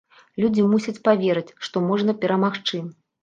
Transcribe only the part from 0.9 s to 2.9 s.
паверыць, што можна перамагчы.